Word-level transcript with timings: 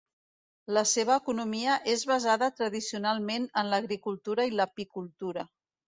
La 0.77 0.81
seva 0.91 1.17
economia 1.21 1.75
és 1.93 2.05
basada 2.13 2.49
tradicionalment 2.61 3.45
en 3.63 3.69
l'agricultura 3.75 4.51
i 4.53 4.57
l'apicultura. 4.57 5.45